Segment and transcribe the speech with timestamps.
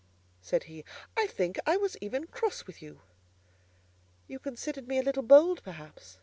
[0.41, 0.83] said he:
[1.15, 3.01] "I think I was even cross with you."
[4.27, 6.17] "You considered me a little bold; perhaps?"